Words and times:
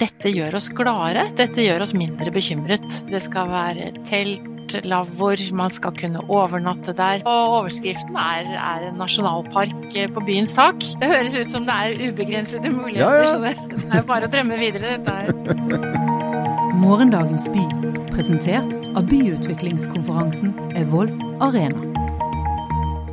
Dette 0.00 0.30
gjør 0.32 0.54
oss 0.56 0.70
gladere, 0.72 1.26
dette 1.36 1.60
gjør 1.66 1.82
oss 1.84 1.92
mindre 1.96 2.32
bekymret. 2.32 2.84
Det 3.10 3.20
skal 3.24 3.50
være 3.52 3.90
telt, 4.08 4.46
lavvoer, 4.86 5.40
man 5.58 5.72
skal 5.74 5.92
kunne 5.98 6.22
overnatte 6.30 6.94
der. 6.96 7.24
Og 7.28 7.56
overskriften 7.58 8.16
er, 8.16 8.48
er 8.54 8.86
en 8.88 8.96
nasjonalpark 9.02 9.74
på 10.14 10.24
byens 10.28 10.54
tak. 10.56 10.78
Det 11.02 11.10
høres 11.10 11.36
ut 11.36 11.52
som 11.52 11.66
det 11.68 11.76
er 11.76 12.00
ubegrensede 12.08 12.72
muligheter, 12.72 13.02
Ja, 13.02 13.26
ja. 13.26 13.34
så 13.34 13.42
det, 13.44 13.82
det 13.82 14.00
er 14.00 14.06
bare 14.08 14.30
å 14.30 14.32
drømme 14.32 14.60
videre, 14.62 14.96
dette 14.96 15.18
her. 15.20 15.28
Morgendagens 16.80 17.44
by, 17.52 17.66
presentert 18.14 18.78
av 18.96 19.04
byutviklingskonferansen 19.10 20.54
Evolv 20.80 21.12
Arena. 21.44 21.89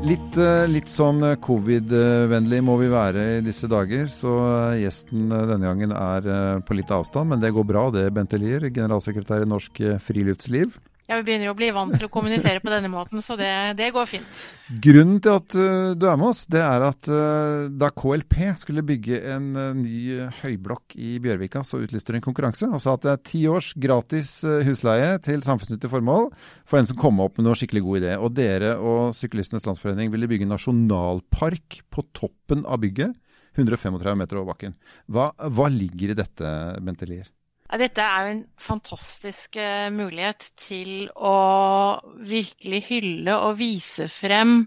Litt, 0.07 0.37
eh, 0.39 0.63
litt 0.71 0.87
sånn 0.87 1.17
eh, 1.25 1.33
covid-vennlig 1.43 2.61
må 2.63 2.77
vi 2.79 2.85
være 2.87 3.23
i 3.27 3.41
disse 3.43 3.67
dager, 3.67 4.05
så 4.07 4.35
eh, 4.45 4.83
gjesten 4.85 5.25
denne 5.27 5.65
gangen 5.65 5.91
er 5.91 6.61
på 6.63 6.77
litt 6.77 6.93
avstand, 6.95 7.33
men 7.33 7.41
det 7.43 7.51
går 7.51 7.65
bra. 7.67 7.83
Det 7.91 8.05
Bente 8.15 8.39
Lier, 8.39 8.69
generalsekretær 8.71 9.43
i 9.43 9.49
Norsk 9.51 9.81
Friluftsliv. 10.05 10.77
Ja, 11.07 11.15
vi 11.21 11.23
begynner 11.29 11.53
å 11.53 11.55
bli 11.55 11.69
vant 11.71 11.93
til 11.95 12.09
å 12.09 12.11
kommunisere 12.11 12.59
på 12.59 12.67
denne 12.67 12.89
måten, 12.91 13.21
så 13.23 13.37
det, 13.39 13.47
det 13.79 13.93
går 13.95 14.09
fint. 14.11 14.39
Grunnen 14.83 15.21
til 15.23 15.37
at 15.37 15.53
eh, 15.55 15.93
du 15.95 16.03
er 16.03 16.17
med 16.19 16.33
oss, 16.33 16.41
det 16.51 16.59
er 16.59 16.83
at 16.83 17.07
eh, 17.07 17.69
da 17.71 17.87
KLP 17.95 18.35
skulle 18.59 18.83
bygge 18.83 19.21
en 19.31 19.45
eh, 19.55 19.69
ny 19.77 19.99
høyblokk 20.41 20.97
i 20.99 21.13
Bjørvika, 21.23 21.61
så 21.63 21.79
utlyste 21.79 22.11
de 22.11 22.19
en 22.19 22.25
konkurranse 22.25 22.67
sa 22.83 22.97
at 22.97 23.05
det 23.05 23.13
er 23.13 23.23
ti 23.29 23.45
års 23.47 23.71
gratis 23.79 24.33
husleie 24.67 25.15
til 25.23 25.47
samfunnsnyttige 25.47 25.93
formål 25.95 26.27
for 26.67 26.81
en 26.81 26.91
som 26.91 26.99
kommer 26.99 27.31
opp 27.31 27.39
med 27.39 27.47
noe 27.47 27.55
skikkelig 27.55 27.85
god 27.87 28.01
idé. 28.01 28.19
Og 28.19 28.35
dere 28.35 28.75
og 28.75 29.15
Syklistenes 29.15 29.63
Landsforening 29.69 30.11
ville 30.11 30.27
bygge 30.27 30.49
nasjonalpark 30.51 31.85
på 31.87 32.07
toppen 32.19 32.67
av 32.67 32.83
bygget. 32.83 33.15
135 33.55 34.19
meter 34.19 34.43
over 34.43 34.51
bakken. 34.51 34.75
Hva, 35.07 35.31
hva 35.39 35.71
ligger 35.71 36.11
i 36.11 36.19
dette, 36.19 36.55
Bente 36.83 37.07
Lier? 37.07 37.31
Dette 37.67 37.99
er 37.99 38.23
jo 38.23 38.31
en 38.31 38.43
fantastisk 38.63 39.57
eh, 39.59 39.89
mulighet 39.91 40.51
til 40.55 41.09
å 41.11 41.35
virkelig 42.23 42.85
hylle 42.87 43.35
og 43.43 43.57
vise 43.59 44.07
frem 44.07 44.61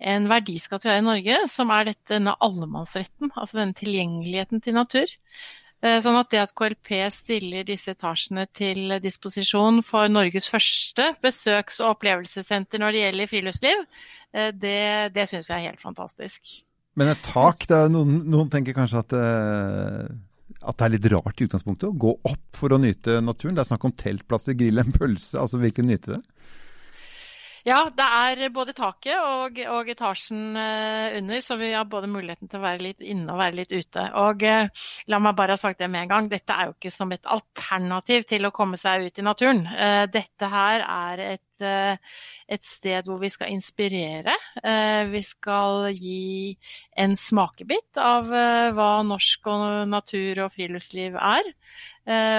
en 0.00 0.28
verdiskatt 0.30 0.86
vi 0.86 0.92
har 0.92 1.00
i 1.02 1.04
Norge, 1.04 1.40
som 1.50 1.72
er 1.74 1.90
denne 2.08 2.36
allemannsretten, 2.40 3.32
altså 3.34 3.58
denne 3.58 3.76
tilgjengeligheten 3.76 4.62
til 4.62 4.78
natur. 4.78 5.10
Eh, 5.82 5.98
Sånn 6.04 6.20
at 6.20 6.30
det 6.30 6.44
at 6.44 6.54
KLP 6.56 6.94
stiller 7.12 7.66
disse 7.66 7.96
etasjene 7.96 8.46
til 8.54 8.94
disposisjon 9.02 9.82
for 9.84 10.12
Norges 10.12 10.46
første 10.52 11.10
besøks- 11.24 11.82
og 11.82 11.96
opplevelsessenter 11.96 12.80
når 12.80 12.94
det 12.94 13.04
gjelder 13.04 13.34
friluftsliv, 13.34 13.86
eh, 14.36 14.50
det, 14.54 14.80
det 15.18 15.28
syns 15.28 15.50
vi 15.50 15.58
er 15.58 15.66
helt 15.66 15.82
fantastisk. 15.82 16.60
Men 16.94 17.10
et 17.10 17.22
tak, 17.26 17.66
det 17.66 17.74
er 17.76 17.90
noen, 17.90 18.22
noen 18.30 18.50
tenker 18.52 18.76
kanskje 18.76 19.02
at, 19.02 19.18
at 20.60 20.76
det 20.76 20.86
er 20.86 20.92
litt 20.94 21.08
rart 21.14 21.40
i 21.40 21.46
utgangspunktet 21.48 21.88
å 21.88 21.98
gå 22.04 22.14
opp 22.28 22.58
for 22.58 22.74
å 22.74 22.80
nyte 22.80 23.20
naturen. 23.24 23.56
Det 23.56 23.64
er 23.64 23.70
snakk 23.70 23.86
om 23.88 23.94
teltplasser, 23.96 24.56
grill 24.60 24.82
en 24.82 24.92
pølse, 24.92 25.38
altså 25.40 25.60
virkelig 25.62 25.88
nyte 25.88 26.18
det. 26.18 26.20
Ja, 27.68 27.80
det 27.92 28.06
er 28.06 28.52
både 28.54 28.72
taket 28.76 29.18
og, 29.20 29.58
og 29.68 29.88
etasjen 29.92 30.56
eh, 30.56 31.18
under, 31.18 31.42
så 31.44 31.58
vi 31.60 31.72
har 31.74 31.88
både 31.90 32.08
muligheten 32.08 32.48
til 32.48 32.60
å 32.60 32.64
være 32.64 32.84
litt 32.86 33.04
inne 33.04 33.34
og 33.34 33.40
være 33.40 33.58
litt 33.58 33.74
ute. 33.74 34.06
Og 34.22 34.44
eh, 34.48 34.86
la 35.12 35.20
meg 35.20 35.36
bare 35.36 35.58
ha 35.58 35.60
sagt 35.60 35.82
det 35.82 35.90
med 35.92 36.06
en 36.06 36.14
gang, 36.14 36.30
dette 36.32 36.56
er 36.56 36.70
jo 36.70 36.76
ikke 36.78 36.94
som 36.94 37.12
et 37.12 37.28
alternativ 37.28 38.24
til 38.30 38.48
å 38.48 38.52
komme 38.56 38.80
seg 38.80 39.04
ut 39.04 39.20
i 39.20 39.26
naturen. 39.26 39.62
Eh, 39.76 40.06
dette 40.08 40.50
her 40.54 40.86
er 40.86 41.24
et, 41.28 41.44
et 41.60 42.64
sted 42.64 43.04
hvor 43.04 43.20
vi 43.20 43.28
skal 43.28 43.50
inspirere. 43.52 44.32
Vi 45.12 45.20
skal 45.20 45.90
gi 45.92 46.54
en 46.96 47.12
smakebit 47.20 48.00
av 48.00 48.30
hva 48.72 48.88
norsk 49.04 49.50
og 49.52 49.64
natur 49.92 50.46
og 50.46 50.54
friluftsliv 50.54 51.18
er. 51.20 51.50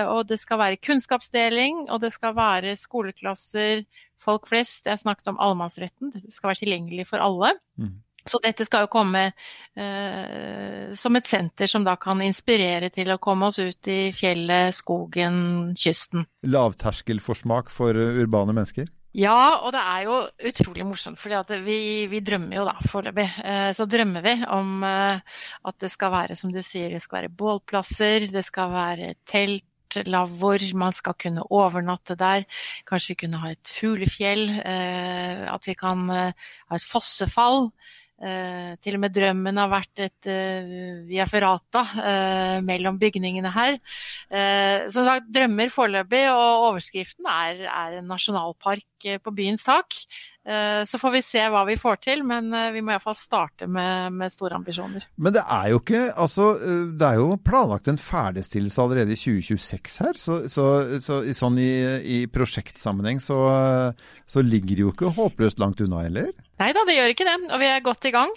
Og 0.09 0.23
det 0.25 0.39
skal 0.41 0.58
være 0.63 0.81
kunnskapsdeling, 0.81 1.83
og 1.94 2.02
det 2.02 2.09
skal 2.16 2.33
være 2.33 2.73
skoleklasser, 2.81 3.85
folk 4.22 4.47
flest. 4.50 4.88
Jeg 4.88 5.02
snakket 5.02 5.33
om 5.33 5.41
allemannsretten. 5.41 6.14
det 6.16 6.33
skal 6.33 6.52
være 6.52 6.64
tilgjengelig 6.64 7.09
for 7.09 7.23
alle. 7.23 7.56
Mm. 7.81 8.00
Så 8.25 8.38
dette 8.44 8.66
skal 8.68 8.85
jo 8.85 8.91
komme 8.94 9.23
eh, 9.31 10.94
som 10.97 11.18
et 11.18 11.25
senter 11.25 11.69
som 11.69 11.85
da 11.85 11.95
kan 11.97 12.22
inspirere 12.22 12.91
til 12.94 13.09
å 13.09 13.19
komme 13.22 13.50
oss 13.50 13.57
ut 13.57 13.90
i 13.90 14.12
fjellet, 14.13 14.78
skogen, 14.78 15.73
kysten. 15.78 16.28
Lavterskelforsmak 16.45 17.73
for 17.73 17.97
eh, 17.97 18.22
urbane 18.22 18.53
mennesker. 18.53 18.91
Ja, 19.12 19.59
og 19.59 19.73
det 19.75 19.81
er 19.81 20.03
jo 20.06 20.18
utrolig 20.47 20.85
morsomt, 20.88 21.19
for 21.19 21.57
vi, 21.66 21.79
vi 22.07 22.22
drømmer 22.24 22.62
jo 22.62 22.68
da 22.69 22.78
foreløpig. 22.79 23.25
Eh, 23.44 23.72
så 23.75 23.88
drømmer 23.90 24.24
vi 24.24 24.35
om 24.47 24.85
eh, 24.88 25.41
at 25.68 25.84
det 25.84 25.90
skal 25.91 26.13
være, 26.13 26.38
som 26.40 26.53
du 26.53 26.62
sier, 26.63 26.94
det 26.94 27.01
skal 27.03 27.19
være 27.24 27.34
bålplasser, 27.41 28.29
det 28.31 28.45
skal 28.47 28.72
være 28.72 29.13
telt, 29.28 29.66
lavvoer, 30.07 30.63
man 30.78 30.96
skal 30.96 31.16
kunne 31.19 31.46
overnatte 31.53 32.18
der. 32.19 32.46
Kanskje 32.90 33.13
vi 33.13 33.22
kunne 33.24 33.41
ha 33.41 33.53
et 33.53 33.72
fuglefjell, 33.72 34.47
eh, 34.62 35.47
at 35.52 35.68
vi 35.68 35.75
kan 35.78 36.06
eh, 36.09 36.31
ha 36.69 36.78
et 36.78 36.88
fossefall. 36.88 37.69
Eh, 38.22 38.75
til 38.84 38.97
og 38.97 39.01
med 39.01 39.16
drømmen 39.16 39.57
har 39.57 39.72
vært 39.72 40.03
et 40.06 40.30
via 41.09 41.25
ferrata 41.25 41.81
mellom 42.62 43.00
bygningene 43.01 43.50
her. 43.50 43.80
Som 44.94 45.07
sagt, 45.07 45.31
drømmer 45.34 45.74
foreløpig, 45.74 46.28
og 46.30 46.68
overskriften 46.68 47.25
er, 47.25 47.66
er 47.66 47.97
en 47.97 48.12
nasjonalpark 48.12 49.09
på 49.25 49.34
byens 49.34 49.66
tak. 49.66 49.97
Eh, 50.41 50.84
så 50.90 50.97
får 50.97 51.12
vi 51.13 51.19
se 51.22 51.41
hva 51.53 51.59
vi 51.68 51.75
får 51.78 52.00
til, 52.02 52.24
men 52.25 52.47
eh, 52.57 52.72
vi 52.74 52.81
må 52.81 52.96
iallfall 52.96 53.13
starte 53.19 53.68
med, 53.69 54.09
med 54.18 54.34
store 54.34 54.57
ambisjoner. 54.57 55.06
Men 55.22 55.35
det 55.35 55.44
er 55.46 55.68
jo 55.69 55.81
ikke 55.84 56.00
Altså, 56.18 56.47
eh, 56.57 56.79
det 56.97 57.09
er 57.12 57.19
jo 57.22 57.35
planlagt 57.46 57.91
en 57.91 58.00
ferdigstillelse 58.02 58.81
allerede 58.81 59.13
i 59.13 59.19
2026 59.22 60.00
her. 60.01 60.18
Så, 60.18 60.40
så, 60.50 60.66
så 61.03 61.19
i- 61.30 61.35
sånn 61.38 61.59
i, 61.62 61.69
i 62.01 62.19
prosjektsammenheng 62.34 63.22
så, 63.22 63.38
så 64.25 64.41
ligger 64.41 64.74
det 64.80 64.85
jo 64.88 64.94
ikke 64.96 65.13
håpløst 65.19 65.62
langt 65.62 65.84
unna 65.85 66.01
heller. 66.07 66.31
Nei 66.62 66.72
da, 66.78 66.84
det 66.85 66.94
gjør 66.94 67.09
ikke 67.13 67.25
det, 67.25 67.38
og 67.50 67.57
vi 67.57 67.68
er 67.74 67.80
godt 67.81 68.06
i 68.06 68.12
gang. 68.13 68.34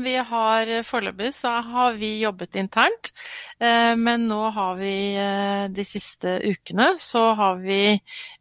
Vi 0.00 0.14
har 0.30 0.70
Foreløpig 0.88 1.34
så 1.36 1.50
har 1.66 1.98
vi 2.00 2.14
jobbet 2.22 2.56
internt, 2.56 3.10
men 3.60 4.24
nå 4.30 4.38
har 4.56 4.78
vi 4.80 4.94
de 5.76 5.84
siste 5.84 6.38
ukene 6.48 6.94
så 6.96 7.26
har 7.36 7.60
vi 7.60 7.98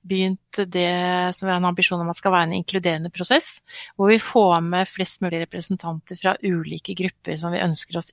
begynt 0.07 0.61
det 0.71 0.87
som 1.35 1.49
vi 1.49 1.51
har 1.51 1.59
en 1.59 1.67
ambisjon 1.73 1.99
om 2.05 2.13
at 2.13 2.21
skal 2.21 2.37
være 2.37 2.48
en 2.49 2.57
inkluderende 2.59 3.11
prosess, 3.13 3.59
hvor 3.95 4.11
vi 4.11 4.19
får 4.21 4.59
med 4.65 4.89
flest 4.89 5.21
mulig 5.23 5.43
representanter 5.45 6.19
fra 6.19 6.35
ulike 6.43 6.97
grupper 6.97 7.37
som 7.39 7.53
vi 7.55 7.61
ønsker 7.63 8.01
oss 8.01 8.11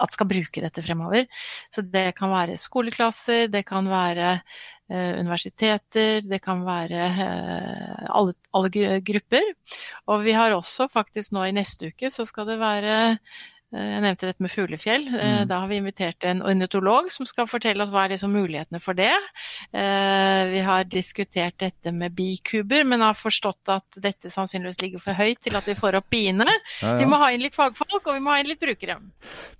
at 0.00 0.14
skal 0.14 0.28
bruke 0.28 0.62
dette 0.64 0.82
fremover. 0.84 1.26
Så 1.72 1.84
det 1.84 2.12
kan 2.18 2.32
være 2.32 2.58
skoleklasser, 2.60 3.48
det 3.52 3.64
kan 3.68 3.88
være 3.90 4.30
eh, 4.34 5.18
universiteter, 5.20 6.22
det 6.26 6.40
kan 6.44 6.64
være 6.66 7.06
eh, 7.10 8.04
alle, 8.08 8.36
alle 8.56 8.98
grupper. 9.04 9.52
Og 10.10 10.24
vi 10.26 10.36
har 10.36 10.56
også 10.56 10.88
faktisk 10.92 11.36
nå 11.36 11.46
i 11.48 11.56
neste 11.56 11.92
uke 11.92 12.10
så 12.12 12.26
skal 12.28 12.48
det 12.50 12.60
være 12.62 12.96
jeg 13.72 14.02
nevnte 14.04 14.28
dette 14.28 14.44
med 14.44 14.52
fuglefjell. 14.52 15.06
Eh, 15.08 15.28
Mm. 15.42 15.48
Da 15.48 15.58
har 15.62 15.68
vi 15.68 15.76
invitert 15.80 16.24
en 16.28 16.42
ornitolog 16.42 17.08
som 17.10 17.26
skal 17.26 17.46
fortelle 17.48 17.82
oss 17.82 17.90
hva 17.90 18.04
er 18.04 18.12
liksom 18.14 18.32
mulighetene 18.36 18.80
for 18.80 18.94
det. 18.94 19.12
Eh, 19.72 20.42
Vi 20.52 20.60
har 20.66 20.84
diskutert 20.84 21.56
dette 21.58 21.92
med 21.92 22.12
bikuber, 22.14 22.84
men 22.84 23.00
har 23.00 23.14
forstått 23.14 23.68
at 23.72 23.84
dette 24.02 24.30
sannsynligvis 24.30 24.80
ligger 24.82 24.98
for 25.02 25.14
høyt 25.16 25.40
til 25.40 25.56
at 25.56 25.64
vi 25.68 25.74
får 25.78 25.96
opp 26.00 26.10
biene. 26.12 26.44
Ja, 26.82 26.96
Så 26.96 26.98
vi 27.04 27.08
må 27.08 27.16
ha 27.18 27.30
inn 27.32 27.40
litt 27.42 27.54
fagfolk, 27.56 28.02
og 28.06 28.14
vi 28.14 28.20
må 28.20 28.30
ha 28.34 28.40
inn 28.42 28.48
litt 28.50 28.60
brukere. 28.60 28.98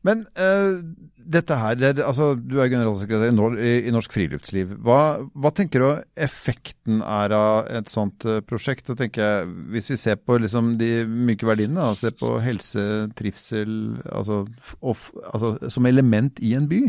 Men 0.03 0.27
uh, 0.37 0.83
dette 1.17 1.57
her, 1.57 1.75
det, 1.79 1.93
er- 1.99 2.05
altså, 2.09 2.33
du 2.37 2.59
er 2.61 2.69
generalsekretær 2.69 3.31
i, 3.31 3.35
Nor 3.37 3.57
i, 3.59 3.87
i 3.87 3.93
Norsk 3.95 4.13
Friluftsliv. 4.13 4.77
Hva, 4.83 5.23
hva 5.33 5.53
tenker 5.55 5.81
du 5.81 6.03
effekten 6.19 7.01
er 7.03 7.33
av 7.37 7.71
et 7.71 7.89
sånt 7.89 8.25
eh, 8.27 8.41
prosjekt? 8.43 8.87
Da 8.91 8.97
tenker 8.99 9.23
jeg, 9.23 9.53
Hvis 9.73 9.89
vi 9.93 9.97
ser 9.97 10.17
på 10.19 10.37
liksom, 10.43 10.75
de 10.81 11.05
myke 11.07 11.47
verdiene, 11.47 11.79
da, 11.79 11.95
ser 11.95 12.11
på 12.19 12.35
helse, 12.43 12.83
trivsel, 13.15 14.02
altså, 14.11 14.43
f- 14.61 15.13
altså, 15.33 15.57
som 15.73 15.87
element 15.87 16.41
i 16.43 16.55
en 16.59 16.69
by. 16.71 16.81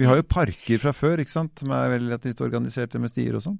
Vi 0.00 0.06
har 0.08 0.16
jo 0.16 0.24
parker 0.28 0.80
fra 0.80 0.92
før 0.96 1.20
ikke 1.20 1.34
sant, 1.34 1.58
som 1.60 1.72
er 1.76 1.98
relativt 1.98 2.40
organiserte 2.44 3.00
med 3.02 3.12
stier 3.12 3.36
og 3.36 3.44
sånn. 3.44 3.58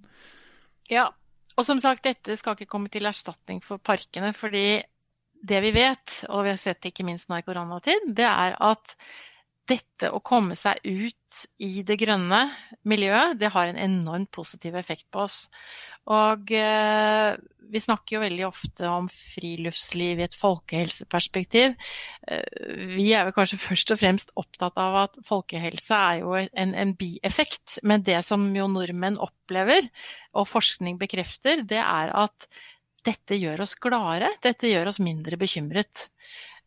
Ja, 0.90 1.10
og 1.56 1.66
som 1.69 1.80
sagt, 1.82 2.06
dette 2.06 2.38
skal 2.40 2.56
ikke 2.56 2.70
komme 2.72 2.88
til 2.92 3.04
erstatning 3.08 3.60
for 3.64 3.82
parkene, 3.84 4.32
fordi 4.36 4.80
det 5.42 5.58
vi 5.64 5.72
vet, 5.74 6.22
og 6.30 6.46
vi 6.46 6.52
har 6.54 6.60
sett 6.60 6.80
det 6.80 6.92
ikke 6.94 7.04
minst 7.04 7.28
nå 7.28 7.40
i 7.40 7.44
koronatid, 7.44 8.08
det 8.16 8.28
er 8.28 8.56
at 8.62 8.94
dette 9.69 10.11
å 10.11 10.20
komme 10.25 10.56
seg 10.59 10.81
ut 10.82 11.43
i 11.62 11.85
det 11.87 11.97
grønne 12.00 12.43
miljøet, 12.88 13.38
det 13.38 13.53
har 13.55 13.70
en 13.70 13.79
enormt 13.79 14.32
positiv 14.35 14.75
effekt 14.79 15.06
på 15.14 15.23
oss. 15.23 15.44
Og 16.11 16.50
eh, 16.56 17.37
vi 17.73 17.81
snakker 17.81 18.17
jo 18.17 18.23
veldig 18.25 18.47
ofte 18.49 18.88
om 18.91 19.06
friluftsliv 19.12 20.19
i 20.19 20.26
et 20.26 20.35
folkehelseperspektiv. 20.38 21.76
Eh, 22.26 22.67
vi 22.97 23.12
er 23.14 23.29
vel 23.29 23.37
kanskje 23.37 23.61
først 23.62 23.94
og 23.94 24.03
fremst 24.03 24.35
opptatt 24.41 24.81
av 24.82 24.99
at 25.05 25.23
folkehelse 25.29 26.03
er 26.11 26.20
jo 26.25 26.35
en, 26.43 26.75
en 26.75 26.97
bieffekt. 26.99 27.79
Men 27.87 28.03
det 28.06 28.19
som 28.26 28.50
jo 28.56 28.67
nordmenn 28.73 29.20
opplever, 29.23 29.87
og 30.35 30.50
forskning 30.50 30.99
bekrefter, 31.00 31.62
det 31.69 31.81
er 31.81 32.12
at 32.26 32.50
dette 33.06 33.38
gjør 33.38 33.64
oss 33.64 33.76
gladere, 33.82 34.31
dette 34.43 34.70
gjør 34.70 34.93
oss 34.93 35.00
mindre 35.03 35.38
bekymret. 35.38 36.09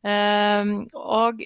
Og 0.06 1.42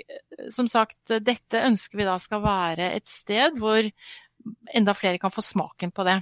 som 0.52 0.68
sagt, 0.68 1.14
dette 1.24 1.62
ønsker 1.64 2.00
vi 2.00 2.08
da 2.08 2.18
skal 2.20 2.44
være 2.44 2.90
et 2.98 3.08
sted 3.08 3.56
hvor 3.60 3.86
enda 4.76 4.96
flere 4.98 5.22
kan 5.22 5.32
få 5.32 5.44
smaken 5.46 5.94
på 5.96 6.06
det. 6.08 6.18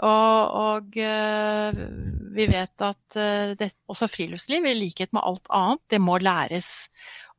Og, 0.00 0.54
og 0.56 0.94
vi 0.96 2.46
vet 2.48 2.84
at 2.86 3.18
det, 3.60 3.68
også 3.92 4.08
friluftsliv, 4.08 4.64
i 4.64 4.72
likhet 4.78 5.12
med 5.12 5.26
alt 5.28 5.50
annet, 5.52 5.82
det 5.92 6.00
må 6.00 6.16
læres. 6.16 6.70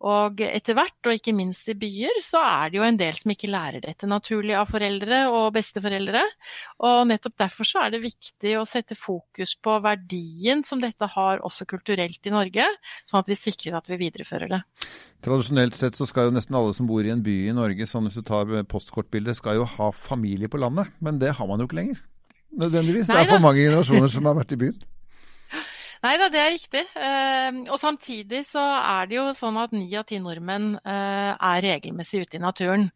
Og 0.02 0.40
etter 0.42 0.74
hvert, 0.78 0.98
og 1.06 1.14
ikke 1.14 1.34
minst 1.38 1.68
i 1.70 1.76
byer, 1.78 2.22
så 2.26 2.42
er 2.42 2.72
det 2.72 2.80
jo 2.80 2.86
en 2.88 2.98
del 2.98 3.18
som 3.18 3.34
ikke 3.34 3.50
lærer 3.52 3.84
dette 3.84 4.10
naturlig 4.10 4.56
av 4.58 4.70
foreldre 4.72 5.20
og 5.30 5.52
besteforeldre. 5.54 6.24
Og 6.88 7.04
nettopp 7.12 7.36
derfor 7.44 7.70
så 7.70 7.84
er 7.84 7.94
det 7.94 8.02
viktig 8.08 8.56
å 8.58 8.66
sette 8.66 8.98
fokus 8.98 9.54
på 9.62 9.78
verdien 9.86 10.66
som 10.66 10.82
dette 10.82 11.06
har 11.14 11.46
også 11.46 11.70
kulturelt 11.70 12.26
i 12.26 12.34
Norge, 12.34 12.66
sånn 13.06 13.22
at 13.22 13.30
vi 13.30 13.38
sikrer 13.38 13.78
at 13.78 13.92
vi 13.92 14.00
viderefører 14.02 14.50
det. 14.56 14.62
Tradisjonelt 15.22 15.78
sett 15.78 16.00
så 16.00 16.08
skal 16.10 16.30
jo 16.30 16.38
nesten 16.38 16.58
alle 16.58 16.74
som 16.74 16.90
bor 16.90 17.06
i 17.06 17.14
en 17.14 17.22
by 17.22 17.38
i 17.52 17.58
Norge, 17.58 17.86
sånn 17.86 18.10
hvis 18.10 18.18
du 18.18 18.26
tar 18.26 18.50
postkortbildet, 18.72 19.38
skal 19.38 19.62
jo 19.62 19.70
ha 19.78 19.92
familie 19.94 20.50
på 20.50 20.62
landet. 20.62 20.90
Men 20.98 21.22
det 21.22 21.36
har 21.38 21.50
man 21.50 21.62
jo 21.62 21.70
ikke 21.70 21.78
lenger. 21.78 22.02
Nødvendigvis. 22.58 23.08
Neida. 23.08 23.22
Det 23.22 23.30
er 23.30 23.36
for 23.36 23.46
mange 23.46 23.62
generasjoner 23.64 24.12
som 24.12 24.26
har 24.28 24.42
vært 24.42 24.58
i 24.58 24.64
byen. 24.66 24.82
Nei 26.02 26.16
da, 26.18 26.32
det 26.34 26.40
er 26.42 26.50
riktig. 26.56 26.82
Ehm, 26.98 27.60
og 27.70 27.78
samtidig 27.78 28.40
så 28.48 28.62
er 28.80 29.10
det 29.10 29.20
jo 29.20 29.26
sånn 29.38 29.60
at 29.62 29.74
ni 29.76 29.86
av 30.00 30.08
ti 30.10 30.18
nordmenn 30.22 30.72
eh, 30.82 31.34
er 31.36 31.62
regelmessig 31.62 32.24
ute 32.24 32.40
i 32.40 32.42
naturen. 32.42 32.88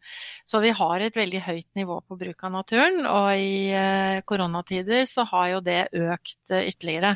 Så 0.42 0.58
vi 0.64 0.72
har 0.74 1.04
et 1.04 1.14
veldig 1.14 1.42
høyt 1.46 1.68
nivå 1.78 2.00
på 2.02 2.18
bruk 2.18 2.42
av 2.48 2.54
naturen, 2.56 3.06
og 3.06 3.28
i 3.38 3.70
eh, 3.70 4.24
koronatider 4.26 5.06
så 5.06 5.22
har 5.30 5.52
jo 5.52 5.62
det 5.68 5.84
økt 5.94 6.50
eh, 6.50 6.66
ytterligere. 6.72 7.14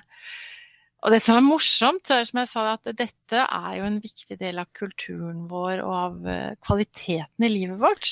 Og 1.00 1.14
det 1.14 1.22
som 1.24 1.38
er 1.38 1.44
morsomt, 1.44 2.10
er 2.12 2.26
som 2.28 2.42
jeg 2.42 2.50
sa, 2.50 2.64
at 2.74 2.90
dette 2.96 3.40
er 3.40 3.76
jo 3.78 3.86
en 3.88 4.00
viktig 4.02 4.36
del 4.40 4.58
av 4.60 4.68
kulturen 4.76 5.46
vår 5.48 5.80
og 5.80 5.92
av 5.96 6.26
eh, 6.28 6.56
kvaliteten 6.66 7.46
i 7.46 7.50
livet 7.52 7.80
vårt. 7.80 8.10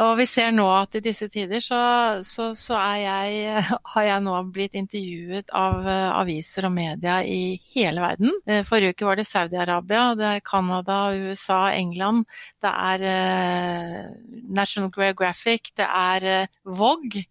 Og 0.00 0.14
vi 0.18 0.26
ser 0.26 0.54
nå 0.54 0.64
at 0.72 0.96
i 0.96 1.02
disse 1.04 1.28
tider 1.30 1.60
så, 1.62 1.80
så, 2.26 2.48
så 2.56 2.78
jeg, 3.02 3.64
har 3.92 4.06
jeg 4.08 4.24
nå 4.24 4.38
blitt 4.54 4.78
intervjuet 4.78 5.52
av 5.52 5.84
eh, 5.84 6.06
aviser 6.22 6.68
og 6.70 6.74
media 6.78 7.18
i 7.28 7.58
hele 7.74 8.04
verden. 8.04 8.32
Eh, 8.48 8.62
forrige 8.64 8.96
uke 8.96 9.08
var 9.10 9.20
det 9.20 9.28
Saudi-Arabia, 9.28 10.06
det 10.16 10.30
er 10.30 10.46
Canada, 10.48 10.98
USA, 11.12 11.60
England. 11.76 12.24
Det 12.64 12.72
er 12.72 13.04
National 14.48 14.90
Geographic, 14.94 15.74
det 15.76 15.84
er 15.84 16.48
Vogue, 16.64 17.24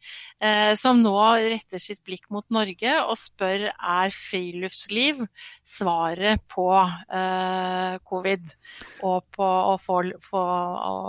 som 0.78 1.00
nå 1.01 1.16
retter 1.42 1.81
sitt 1.81 2.01
blikk 2.06 2.28
mot 2.34 2.45
Norge 2.54 2.95
og 3.07 3.16
spør 3.18 3.69
er 3.72 4.13
frilufts 4.13 4.82
friluftsliv 4.83 5.27
svaret 5.63 6.41
på 6.47 6.69
eh, 7.13 8.00
covid 8.03 8.51
og 9.03 9.24
på 9.31 9.44
å 9.44 9.77
få, 9.81 10.03
få 10.21 10.44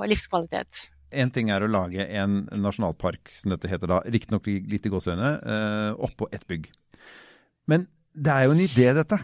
livskvalitet. 0.07 0.91
En 1.15 1.31
ting 1.31 1.51
er 1.51 1.63
å 1.63 1.71
lage 1.71 2.07
en 2.07 2.49
nasjonalpark, 2.51 3.31
som 3.31 3.51
dette 3.51 3.69
heter 3.69 3.87
da, 3.87 4.03
riktignok 4.05 4.47
litt 4.47 4.87
i 4.87 4.91
gåseøyne, 4.91 5.31
eh, 5.47 5.93
oppå 5.95 6.29
ett 6.33 6.47
bygg. 6.47 6.71
Men 7.67 7.87
det 8.15 8.33
er 8.33 8.45
jo 8.47 8.55
en 8.55 8.65
idé, 8.65 8.93
dette 8.95 9.19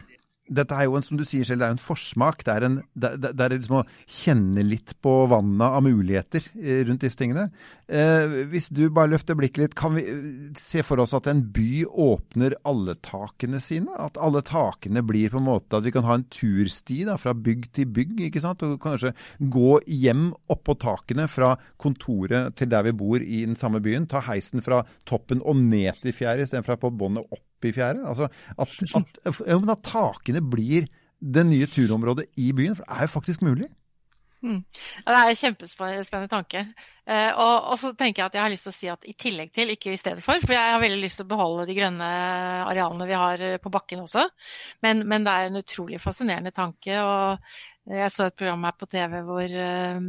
dette 0.50 0.74
er 0.74 0.88
jo 0.88 0.96
en, 0.98 1.04
som 1.06 1.18
du 1.18 1.24
sier 1.26 1.46
selv, 1.46 1.62
det 1.62 1.68
er 1.68 1.76
en 1.76 1.82
forsmak. 1.82 2.42
Det 2.46 2.52
er, 2.52 2.66
en, 2.66 2.78
det, 2.98 3.12
det 3.22 3.44
er 3.44 3.54
liksom 3.54 3.80
å 3.80 3.84
kjenne 4.10 4.64
litt 4.66 4.96
på 5.04 5.12
vannet 5.30 5.76
av 5.78 5.84
muligheter 5.86 6.46
eh, 6.58 6.82
rundt 6.88 7.04
disse 7.06 7.18
tingene. 7.20 7.46
Eh, 7.86 8.36
hvis 8.50 8.68
du 8.74 8.84
bare 8.94 9.12
løfter 9.12 9.38
blikket 9.38 9.62
litt, 9.62 9.76
kan 9.78 9.94
vi 9.94 10.04
eh, 10.10 10.24
se 10.58 10.82
for 10.86 11.02
oss 11.02 11.14
at 11.16 11.28
en 11.30 11.42
by 11.54 11.84
åpner 11.88 12.56
alle 12.68 12.96
takene 13.06 13.62
sine? 13.62 13.94
At 13.94 14.18
alle 14.20 14.42
takene 14.46 15.04
blir 15.06 15.30
på 15.32 15.40
en 15.40 15.48
måte 15.48 15.78
at 15.78 15.86
vi 15.86 15.94
kan 15.94 16.06
ha 16.08 16.18
en 16.18 16.26
tursti 16.34 17.02
da, 17.08 17.18
fra 17.20 17.34
bygg 17.34 17.70
til 17.76 17.90
bygg, 18.00 18.16
ikke 18.28 18.42
sant? 18.42 18.64
Og 18.66 18.80
kanskje 18.82 19.14
gå 19.38 19.76
hjem 19.86 20.30
oppå 20.50 20.74
takene 20.82 21.28
fra 21.30 21.54
kontoret 21.80 22.58
til 22.58 22.72
der 22.72 22.88
vi 22.88 22.96
bor 22.96 23.22
i 23.22 23.44
den 23.46 23.58
samme 23.58 23.82
byen. 23.84 24.10
Ta 24.10 24.24
heisen 24.26 24.66
fra 24.66 24.82
toppen 25.08 25.44
og 25.46 25.62
ned 25.62 26.02
til 26.02 26.16
fjerde, 26.16 26.48
istedenfor 26.48 26.82
på 26.82 26.92
båndet 26.98 27.30
opp 27.30 27.44
i 27.68 27.74
fjære. 27.76 28.06
Altså 28.08 28.30
at, 28.56 28.78
at, 28.96 29.42
at, 29.44 29.84
takene 29.84 30.40
blir 30.40 30.88
det 31.20 31.44
nye 31.46 31.68
turområdet 31.68 32.30
i 32.40 32.52
byen. 32.56 32.76
For 32.76 32.86
det 32.86 32.96
er 32.96 33.08
jo 33.08 33.14
faktisk 33.18 33.44
mulig. 33.44 33.68
Mm. 34.40 34.62
Ja, 35.04 35.12
det 35.12 35.18
er 35.18 35.30
en 35.30 35.36
kjempespennende 35.36 36.30
tanke. 36.32 36.62
Eh, 37.04 37.28
og, 37.34 37.54
og, 37.72 37.74
så 37.80 37.90
tenker 37.92 38.22
jeg 38.22 38.30
at 38.30 38.36
jeg 38.38 38.44
har 38.44 38.52
lyst 38.52 38.64
til 38.64 38.72
å 38.72 38.76
si 38.76 38.88
at 38.88 39.04
i 39.08 39.12
tillegg 39.20 39.50
til, 39.52 39.72
ikke 39.74 39.92
i 39.92 39.98
stedet 40.00 40.24
for, 40.24 40.40
for 40.40 40.56
jeg 40.56 40.72
har 40.72 40.80
veldig 40.80 41.00
lyst 41.02 41.20
til 41.20 41.26
å 41.26 41.32
beholde 41.32 41.66
de 41.68 41.76
grønne 41.76 42.08
arealene 42.70 43.08
vi 43.08 43.18
har 43.20 43.44
eh, 43.44 43.58
på 43.60 43.72
bakken 43.74 44.06
også. 44.06 44.24
Men, 44.86 45.04
men 45.10 45.26
det 45.26 45.34
er 45.34 45.50
en 45.50 45.60
utrolig 45.60 46.00
fascinerende 46.00 46.54
tanke. 46.56 46.96
og 47.04 47.92
Jeg 47.92 48.14
så 48.14 48.30
et 48.30 48.38
program 48.40 48.64
her 48.64 48.78
på 48.80 48.88
TV 48.88 49.20
hvor, 49.28 49.56
eh, 49.66 50.02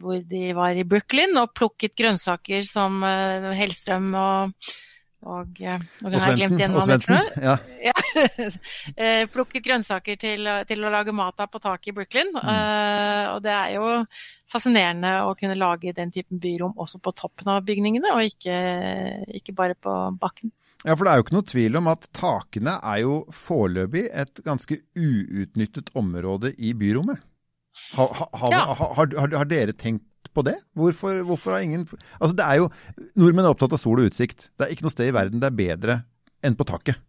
hvor 0.00 0.24
de 0.32 0.42
var 0.56 0.80
i 0.80 0.88
Brooklyn 0.88 1.36
og 1.42 1.52
plukket 1.58 1.96
grønnsaker 2.00 2.64
som 2.68 3.02
eh, 3.04 3.52
Hellstrøm 3.60 4.08
og 4.16 4.70
og, 5.24 5.60
eh, 5.60 5.80
og, 6.04 6.12
igjen 6.12 6.52
Svendsen. 6.52 6.76
Og 6.76 6.84
Svendsen, 6.86 7.30
ja. 7.42 7.56
ja. 7.82 7.94
Eh, 8.96 9.24
plukket 9.32 9.64
grønnsaker 9.64 10.18
til, 10.20 10.48
til, 10.68 10.84
å 10.84 10.92
lage 10.92 11.14
mat 11.16 11.40
av 11.42 11.50
på 11.52 11.60
taket 11.62 11.90
i 11.92 11.96
Brooklyn. 11.96 12.30
Mm. 12.34 12.42
Uh, 12.42 13.24
og 13.34 13.40
det 13.44 13.54
er 13.54 13.72
jo 13.76 13.88
fascinerende 14.50 15.12
å 15.26 15.34
kunne 15.38 15.58
lage 15.58 15.94
den 15.96 16.12
typen 16.14 16.40
byrom 16.42 16.76
også 16.78 17.00
på 17.02 17.12
toppen 17.18 17.50
av 17.52 17.64
bygningene, 17.66 18.12
og 18.14 18.28
ikke, 18.28 18.56
ikke 19.40 19.56
bare 19.56 19.78
på 19.78 19.96
bakken. 20.20 20.52
Ja, 20.86 20.94
for 20.94 21.06
det 21.06 21.12
er 21.12 21.18
jo 21.18 21.24
ikke 21.24 21.34
noe 21.34 21.50
tvil 21.50 21.78
om 21.80 21.88
at 21.90 22.04
takene 22.14 22.76
er 22.78 23.00
jo 23.02 23.14
foreløpig 23.34 24.04
et 24.14 24.44
ganske 24.46 24.78
uutnyttet 24.94 25.90
område 25.98 26.52
i 26.62 26.76
byrommet. 26.78 27.24
Ha, 27.96 28.06
ha, 28.06 28.28
ha, 28.32 28.50
ja. 28.52 28.60
har, 28.78 28.94
har, 28.96 29.34
har, 29.36 29.48
dere 29.50 29.74
tenkt 29.76 30.04
på 30.34 30.44
det? 30.46 30.56
Hvorfor, 30.78 31.22
hvorfor, 31.28 31.56
har 31.56 31.64
ingen 31.66 31.86
Altså, 32.20 32.34
det 32.36 32.46
er 32.46 32.62
jo 32.62 32.70
Nordmenn 33.18 33.46
er 33.46 33.52
opptatt 33.54 33.74
av 33.76 33.82
sol 33.82 34.00
og 34.02 34.10
utsikt. 34.10 34.50
Det 34.56 34.66
er 34.66 34.74
ikke 34.74 34.86
noe 34.86 34.94
sted 34.94 35.10
i 35.10 35.14
verden 35.16 35.42
det 35.42 35.50
er 35.50 35.60
bedre 35.60 35.98
enn 36.44 36.56
på 36.58 36.66
taket 36.68 37.02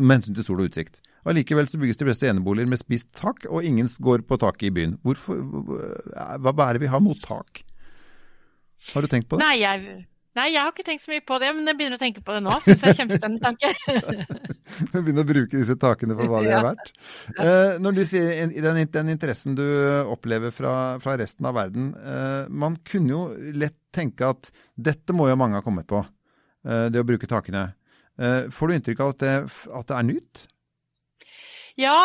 med 0.00 0.20
hensyn 0.20 0.36
til 0.36 0.46
sol 0.46 0.62
og 0.62 0.70
utsikt. 0.70 1.00
Allikevel 1.28 1.68
så 1.68 1.80
bygges 1.80 1.98
de 2.00 2.06
fleste 2.08 2.28
eneboliger 2.30 2.70
med 2.70 2.80
spist 2.80 3.10
tak, 3.16 3.44
og 3.52 3.64
ingen 3.66 3.90
går 4.00 4.24
på 4.24 4.38
taket 4.40 4.70
i 4.70 4.74
byen. 4.78 4.94
Hvorfor, 5.04 5.36
hva, 5.36 6.54
hva 6.54 6.68
er 6.70 6.78
det 6.78 6.86
vi 6.86 6.92
har 6.92 7.02
mot 7.04 7.18
tak? 7.20 7.60
Har 8.94 9.04
du 9.04 9.10
tenkt 9.12 9.28
på 9.28 9.36
det? 9.36 9.44
Nei, 9.44 9.58
jeg, 9.60 10.06
Nei, 10.38 10.52
jeg 10.54 10.62
har 10.62 10.70
ikke 10.70 10.86
tenkt 10.86 11.02
så 11.02 11.10
mye 11.10 11.24
på 11.26 11.36
det, 11.42 11.50
men 11.56 11.66
jeg 11.66 11.76
begynner 11.76 11.98
å 11.98 12.00
tenke 12.00 12.22
på 12.24 12.36
det 12.36 12.40
nå. 12.46 12.54
Syns 12.62 12.84
jeg 12.84 12.94
er 12.94 12.98
kjempespennende 13.02 13.42
tanke. 13.42 13.72
begynner 14.92 15.24
å 15.24 15.28
bruke 15.28 15.58
disse 15.58 15.76
takene 15.80 16.16
for 16.18 16.30
hva 16.30 16.42
de 16.44 16.52
er 16.54 16.64
verdt. 16.70 16.92
Eh, 17.36 17.80
når 17.82 17.98
du 17.98 18.02
sier 18.08 18.54
den, 18.54 18.80
den, 18.92 19.12
interessen 19.12 19.56
du 19.58 19.64
opplever 20.10 20.54
fra, 20.54 20.74
fra 21.02 21.16
resten 21.20 21.48
av 21.50 21.58
verden, 21.58 21.92
eh, 21.98 22.46
man 22.48 22.78
kunne 22.86 23.14
jo 23.14 23.24
lett 23.56 23.78
tenke 23.94 24.30
at 24.30 24.52
dette 24.78 25.14
må 25.16 25.28
jo 25.30 25.38
mange 25.40 25.58
ha 25.58 25.66
kommet 25.66 25.88
på, 25.90 26.04
eh, 26.66 26.86
det 26.92 27.02
å 27.02 27.08
bruke 27.08 27.30
takene. 27.30 27.70
Eh, 28.20 28.48
får 28.52 28.68
du 28.68 28.76
inntrykk 28.76 29.04
av 29.04 29.14
at 29.14 29.22
det, 29.24 29.36
at 29.80 29.90
det 29.90 29.98
er 29.98 30.08
nytt? 30.08 30.46
Ja, 31.80 31.96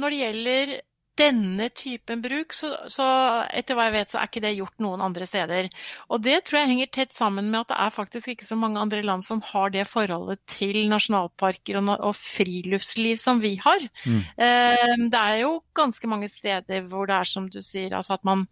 når 0.00 0.10
det 0.10 0.18
gjelder 0.18 0.72
denne 1.18 1.68
typen 1.76 2.22
bruk, 2.24 2.54
så, 2.56 2.70
så, 2.90 3.04
etter 3.52 3.76
hva 3.76 3.88
jeg 3.88 3.94
vet, 3.98 4.12
så 4.12 4.18
er 4.20 4.30
ikke 4.30 4.42
det 4.44 4.54
gjort 4.56 4.82
noen 4.82 5.02
andre 5.04 5.26
steder. 5.28 5.68
Og 6.08 6.22
det 6.24 6.38
tror 6.46 6.62
jeg 6.62 6.70
henger 6.70 6.90
tett 6.94 7.12
sammen 7.16 7.50
med 7.52 7.60
at 7.60 7.72
det 7.72 7.78
er 7.84 7.94
faktisk 7.94 8.32
ikke 8.32 8.48
så 8.48 8.56
mange 8.58 8.80
andre 8.80 9.02
land 9.04 9.26
som 9.26 9.42
har 9.50 9.74
det 9.74 9.84
forholdet 9.90 10.40
til 10.50 10.78
nasjonalparker 10.92 11.80
og, 11.82 11.92
og 11.98 12.16
friluftsliv 12.16 13.20
som 13.20 13.42
vi 13.44 13.54
har. 13.60 13.84
Mm. 14.06 14.22
Eh, 14.48 14.96
det 15.12 15.20
er 15.20 15.42
jo 15.42 15.54
ganske 15.76 16.08
mange 16.08 16.32
steder 16.32 16.88
hvor 16.88 17.10
det 17.10 17.20
er 17.20 17.32
som 17.34 17.52
du 17.52 17.60
sier, 17.60 17.92
altså 17.98 18.16
at 18.16 18.24
man, 18.28 18.46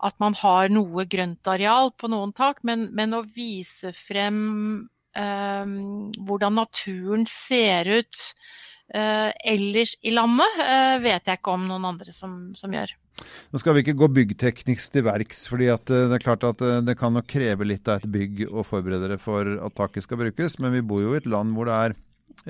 at 0.00 0.16
man 0.24 0.36
har 0.40 0.72
noe 0.72 1.04
grøntareal 1.04 1.92
på 2.00 2.10
noen 2.12 2.32
tak, 2.36 2.64
men, 2.64 2.88
men 2.96 3.16
å 3.18 3.26
vise 3.28 3.92
frem 3.98 4.40
eh, 5.12 5.78
hvordan 6.24 6.62
naturen 6.64 7.28
ser 7.28 7.92
ut 8.00 8.28
ellers 8.92 9.96
i 10.02 10.12
landet 10.12 10.60
eh, 10.60 10.98
vet 11.04 11.24
jeg 11.26 11.40
ikke 11.40 11.56
om 11.56 11.64
noen 11.70 11.88
andre 11.94 12.12
som, 12.12 12.52
som 12.58 12.74
gjør. 12.74 12.92
Nå 13.54 13.60
skal 13.62 13.76
vi 13.76 13.84
ikke 13.84 13.96
gå 13.98 14.08
byggteknisk 14.16 14.96
til 14.96 15.04
verks, 15.06 15.44
fordi 15.50 15.68
eh, 15.72 15.84
det 15.86 16.16
er 16.16 16.24
klart 16.24 16.46
at 16.46 16.62
det 16.86 16.96
kan 17.00 17.14
nok 17.14 17.28
kreve 17.30 17.66
litt 17.68 17.88
av 17.88 18.02
et 18.02 18.10
bygg 18.16 18.46
å 18.50 18.64
forberede 18.66 19.12
det 19.14 19.20
for 19.22 19.46
at 19.46 19.78
taket 19.78 20.06
skal 20.06 20.20
brukes, 20.24 20.58
men 20.62 20.74
vi 20.74 20.82
bor 20.84 21.04
jo 21.04 21.14
i 21.14 21.20
et 21.22 21.30
land 21.30 21.54
hvor 21.54 21.70
det 21.70 21.76
er 21.76 21.94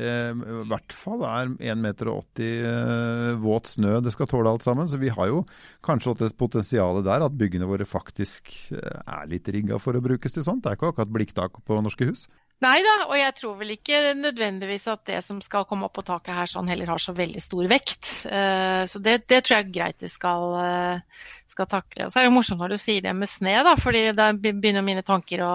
eh, 0.00 0.32
i 0.32 0.62
hvert 0.70 0.96
fall 0.96 1.26
er 1.28 1.52
1,80 1.52 1.82
meter 1.84 2.12
eh, 2.14 3.34
våt 3.44 3.74
snø 3.74 3.98
det 4.04 4.14
skal 4.14 4.30
tåle 4.30 4.54
alt 4.54 4.64
sammen. 4.64 4.88
Så 4.90 5.00
vi 5.02 5.12
har 5.12 5.30
jo 5.30 5.44
kanskje 5.84 6.14
hatt 6.14 6.24
et 6.30 6.38
potensial 6.40 7.02
der 7.04 7.26
at 7.26 7.36
byggene 7.38 7.68
våre 7.68 7.88
faktisk 7.88 8.54
er 8.72 9.28
litt 9.30 9.50
rigga 9.52 9.78
for 9.82 9.96
å 9.96 10.04
brukes 10.04 10.34
til 10.34 10.46
sånt. 10.46 10.64
Det 10.64 10.72
er 10.72 10.80
ikke 10.80 10.94
akkurat 10.94 11.14
blikktak 11.20 11.60
på 11.68 11.82
norske 11.84 12.08
hus. 12.08 12.26
Nei 12.64 12.78
da, 12.85 12.94
og 13.11 13.16
jeg 13.18 13.35
tror 13.37 13.56
vel 13.61 13.75
ikke 13.75 14.00
nødvendigvis 14.16 14.87
at 14.92 15.02
det 15.11 15.21
som 15.26 15.40
skal 15.44 15.66
komme 15.68 15.88
opp 15.88 15.97
på 15.99 16.04
taket 16.06 16.37
her 16.37 16.50
sånn 16.50 16.71
heller 16.71 16.94
har 16.94 17.02
så 17.02 17.12
veldig 17.16 17.42
stor 17.42 17.68
vekt. 17.71 18.11
Uh, 18.25 18.85
så 18.88 19.00
det, 19.04 19.18
det, 19.28 19.42
tror 19.44 19.59
jeg 19.59 19.66
er 19.66 19.75
greit 19.75 19.99
de 20.00 20.11
skal, 20.11 20.47
uh, 20.56 21.35
skal, 21.50 21.68
takle. 21.71 22.06
Og 22.06 22.14
så 22.14 22.21
er 22.21 22.28
det 22.28 22.35
morsomt 22.35 22.62
når 22.62 22.75
du 22.75 22.78
sier 22.80 23.04
det 23.04 23.14
med 23.16 23.30
sne, 23.30 23.59
da, 23.66 23.75
fordi 23.80 24.06
da 24.16 24.30
begynner 24.37 24.87
mine 24.87 25.04
tanker 25.06 25.44
å, 25.44 25.54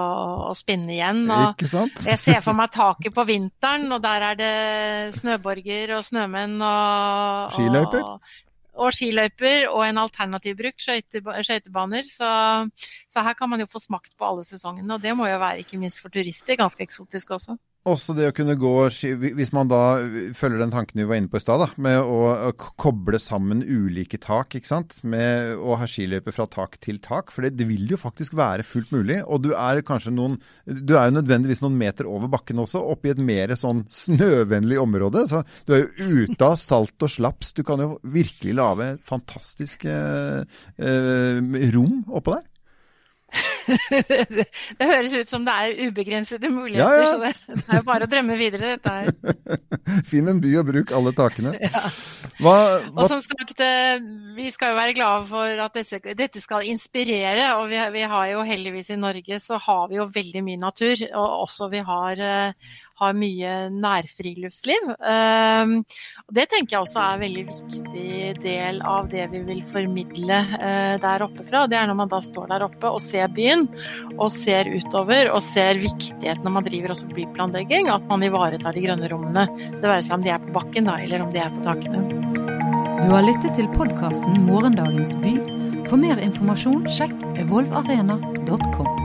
å 0.51 0.54
spinne 0.58 0.94
igjen. 0.98 1.24
Og 1.34 1.66
jeg 1.66 2.20
ser 2.22 2.44
for 2.46 2.58
meg 2.58 2.74
taket 2.75 3.16
på 3.16 3.25
vinteren, 3.30 3.89
og 3.96 4.04
der 4.06 4.30
er 4.32 4.39
det 4.39 4.54
snøborger 5.18 5.98
og 5.98 6.06
snømenn 6.06 6.60
og 6.62 7.58
Skiløyper? 7.58 8.06
og 8.06 8.38
skiløyper 8.95 9.67
og 9.69 9.83
en 9.86 10.00
alternativ 10.01 10.55
brukt, 10.59 10.81
skøytebaner. 10.81 12.07
Så, 12.07 12.29
så, 13.12 13.24
her 13.25 13.36
kan 13.36 13.51
man 13.51 13.63
jo 13.63 13.67
få 13.69 13.81
smakt 13.83 14.15
på 14.17 14.27
alle 14.27 14.45
sesongene, 14.48 14.93
og 14.95 15.03
det 15.03 15.15
må 15.17 15.27
jo 15.27 15.41
være 15.41 15.65
ikke 15.65 15.81
minst 15.81 16.01
for 16.01 16.13
turister 16.13 16.59
ganske 16.59 16.83
eksotisk 16.88 17.36
også. 17.38 17.57
Også 17.88 18.12
det 18.12 18.25
å 18.27 18.33
kunne 18.36 18.57
gå 18.59 18.71
Hvis 18.91 19.53
man 19.55 19.69
da 19.71 20.01
følger 20.36 20.59
den 20.59 20.74
tanken 20.74 21.00
vi 21.00 21.05
var 21.07 21.19
inne 21.19 21.31
på 21.31 21.39
i 21.39 21.43
stad, 21.43 21.62
med 21.79 22.01
å 22.03 22.51
koble 22.79 23.19
sammen 23.24 23.62
ulike 23.63 24.19
tak, 24.19 24.57
ikke 24.57 24.67
sant. 24.67 24.98
Med 25.07 25.55
å 25.55 25.77
ha 25.79 25.88
skiløyper 25.88 26.36
fra 26.36 26.48
tak 26.51 26.75
til 26.83 27.00
tak. 27.03 27.31
For 27.31 27.45
det, 27.45 27.53
det, 27.59 27.69
vil 27.69 27.88
jo 27.88 28.00
faktisk 28.00 28.36
være 28.38 28.67
fullt 28.67 28.91
mulig. 28.91 29.21
Og 29.24 29.45
du 29.45 29.53
er 29.53 29.79
kanskje 29.88 30.12
noen 30.12 30.38
Du 30.65 30.98
er 30.98 31.07
jo 31.07 31.17
nødvendigvis 31.21 31.63
noen 31.63 31.79
meter 31.79 32.09
over 32.09 32.31
bakken 32.31 32.59
også, 32.59 32.83
oppe 32.83 33.09
i 33.09 33.13
et 33.15 33.24
mer 33.24 33.55
sånn 33.59 33.86
snøvennlig 33.93 34.81
område. 34.81 35.24
Så 35.31 35.45
du 35.63 35.77
er 35.77 35.86
jo 35.86 36.25
ute 36.27 36.51
av 36.51 36.59
salt 36.59 37.07
og 37.07 37.15
slaps. 37.15 37.55
Du 37.55 37.63
kan 37.67 37.79
jo 37.79 37.93
virkelig 38.03 38.59
lage 38.59 38.91
fantastiske 39.07 39.95
eh, 39.95 41.59
rom 41.74 42.03
oppå 42.12 42.36
der. 42.36 42.48
Det, 43.69 44.45
det, 44.79 44.89
høres 44.89 45.15
ut 45.15 45.29
som 45.29 45.45
det 45.47 45.55
er 45.55 45.89
ubegrensede 45.89 46.51
muligheter, 46.53 47.03
ja, 47.03 47.03
ja. 47.03 47.11
så 47.11 47.17
det, 47.23 47.33
det, 47.53 47.65
er 47.67 47.81
jo 47.81 47.88
bare 47.89 48.07
å 48.07 48.11
drømme 48.11 48.39
videre, 48.39 48.75
dette 48.77 48.95
her. 48.95 49.13
Finn 50.09 50.29
en 50.29 50.41
by 50.43 50.55
og 50.61 50.69
bruk 50.69 50.93
alle 50.95 51.13
takene. 51.17 51.55
Ja. 51.59 51.85
Hva, 52.39 52.55
hva... 52.88 53.03
Og 53.03 53.09
som 53.11 53.21
sagt, 53.23 53.59
eh, 53.63 53.99
vi 54.38 54.49
skal 54.53 54.73
jo 54.73 54.79
være 54.79 54.95
glade 54.97 55.25
for 55.29 55.63
at 55.65 55.75
dette, 55.75 56.13
dette 56.17 56.43
skal 56.43 56.67
inspirere. 56.69 57.49
Og 57.59 57.67
vi, 57.71 57.79
vi, 57.95 58.03
har 58.07 58.29
jo 58.31 58.45
heldigvis 58.47 58.93
i 58.95 58.99
Norge 58.99 59.41
så 59.43 59.59
har 59.59 59.89
vi 59.91 59.99
jo 59.99 60.07
veldig 60.13 60.45
mye 60.45 60.61
natur. 60.61 61.03
Og 61.09 61.43
også 61.43 61.67
vi 61.73 61.81
har, 61.89 62.21
eh, 62.23 62.71
har 62.99 63.17
mye 63.19 63.53
nærfriluftsliv. 63.75 64.88
Um, 64.99 65.75
det 66.35 66.47
tenker 66.51 66.77
jeg 66.77 66.81
også 66.83 67.03
er 67.03 67.17
en 67.17 67.23
veldig 67.25 67.45
viktig 67.49 68.31
del 68.43 68.81
av 68.88 69.11
det 69.11 69.27
vi 69.33 69.43
vil 69.47 69.61
formidle 69.67 70.39
der 71.03 71.27
oppe 71.27 71.45
fra. 71.47 71.65
Det 71.67 71.79
er 71.79 71.88
når 71.91 71.99
man 72.01 72.11
da 72.11 72.19
står 72.23 72.49
der 72.51 72.67
oppe 72.67 72.91
og 72.91 73.03
ser 73.03 73.31
byen, 73.35 73.59
og 74.18 74.30
ser 74.34 74.70
utover 74.72 75.32
og 75.34 75.42
ser 75.46 75.80
viktigheten 75.82 76.46
når 76.46 76.56
man 76.58 76.68
driver 76.68 76.96
også 76.96 77.10
byplanlegging, 77.16 77.89
at 77.92 78.06
man 78.12 78.25
ivaretar 78.25 78.75
de 78.75 78.86
grønne 78.86 79.12
rommene. 79.12 79.48
Det 79.80 79.84
være 79.86 80.06
seg 80.06 80.20
om 80.20 80.25
de 80.25 80.34
er 80.36 80.44
på 80.44 80.56
bakken 80.60 80.89
da, 80.89 81.00
eller 81.04 81.25
om 81.25 81.34
de 81.34 81.44
er 81.44 81.54
på 81.56 81.66
takene. 81.68 82.06
Du 83.00 83.13
har 83.16 83.24
lyttet 83.24 83.56
til 83.56 83.70
podkasten 83.78 84.42
Morgendagens 84.48 85.16
by. 85.24 85.36
For 85.89 85.98
mer 85.98 86.20
informasjon 86.22 86.84
sjekk 86.94 87.16
evolvarena.com. 87.42 88.99